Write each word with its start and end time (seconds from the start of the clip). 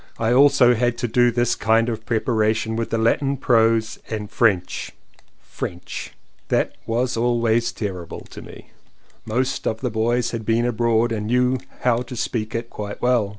I 0.17 0.33
also 0.33 0.73
had 0.73 0.97
to 0.97 1.07
do 1.07 1.29
this 1.29 1.53
kind 1.53 1.87
of 1.87 1.99
192 1.99 2.01
LLEWELLYN 2.01 2.01
POWYS 2.07 2.07
preparation 2.07 2.75
with 2.75 2.89
the 2.89 2.97
Latin 2.97 3.37
Prose 3.37 3.99
and 4.09 4.31
French— 4.31 4.93
French! 5.59 6.13
that 6.47 6.75
was 6.87 7.15
always 7.15 7.71
terrible 7.71 8.21
to 8.31 8.41
me; 8.41 8.71
most 9.25 9.67
of 9.67 9.81
the 9.81 9.91
boys 9.91 10.31
had 10.31 10.43
been 10.43 10.65
abroad 10.65 11.11
and 11.11 11.27
knew 11.27 11.59
how 11.81 11.97
to 11.97 12.15
speak 12.15 12.55
it 12.55 12.71
quite 12.71 12.99
well. 12.99 13.29